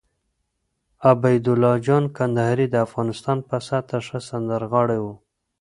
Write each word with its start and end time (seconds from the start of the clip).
عبیدالله 1.09 1.73
جان 1.85 2.03
کندهاری 2.17 2.65
د 2.71 2.75
افغانستان 2.85 3.37
په 3.47 3.55
سطحه 3.67 3.99
ښه 4.07 4.19
سندرغاړی 4.29 4.99
وو 5.01 5.15